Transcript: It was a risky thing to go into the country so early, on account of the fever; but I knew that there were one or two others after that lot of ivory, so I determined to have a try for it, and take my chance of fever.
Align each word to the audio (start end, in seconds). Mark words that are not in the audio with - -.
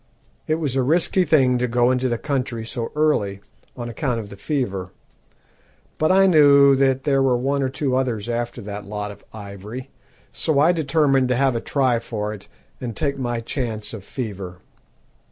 It 0.47 0.55
was 0.55 0.75
a 0.75 0.81
risky 0.81 1.25
thing 1.25 1.59
to 1.59 1.67
go 1.67 1.91
into 1.91 2.09
the 2.09 2.17
country 2.17 2.65
so 2.65 2.91
early, 2.95 3.39
on 3.77 3.87
account 3.87 4.19
of 4.19 4.31
the 4.31 4.35
fever; 4.35 4.89
but 5.99 6.11
I 6.11 6.25
knew 6.25 6.75
that 6.75 7.03
there 7.03 7.21
were 7.21 7.37
one 7.37 7.61
or 7.61 7.69
two 7.69 7.95
others 7.95 8.27
after 8.27 8.61
that 8.61 8.85
lot 8.87 9.11
of 9.11 9.23
ivory, 9.31 9.91
so 10.33 10.57
I 10.57 10.71
determined 10.71 11.27
to 11.27 11.35
have 11.35 11.55
a 11.55 11.61
try 11.61 11.99
for 11.99 12.33
it, 12.33 12.47
and 12.79 12.97
take 12.97 13.19
my 13.19 13.41
chance 13.41 13.93
of 13.93 14.03
fever. 14.03 14.57